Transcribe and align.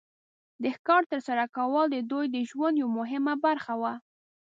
د 0.61 0.63
ښکار 0.75 1.03
تر 1.11 1.19
سره 1.27 1.43
کول 1.55 1.85
د 1.91 1.97
دوی 2.11 2.25
د 2.35 2.37
ژوند 2.49 2.75
یو 2.81 2.89
مهمه 2.99 3.33
برخه 3.45 3.73
وه. 3.81 3.93